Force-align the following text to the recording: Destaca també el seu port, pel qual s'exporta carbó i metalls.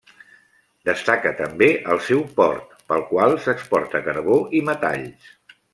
Destaca 0.89 1.33
també 1.41 1.67
el 1.95 2.01
seu 2.07 2.25
port, 2.41 2.75
pel 2.93 3.07
qual 3.13 3.37
s'exporta 3.47 4.05
carbó 4.09 4.43
i 4.63 4.67
metalls. 4.73 5.35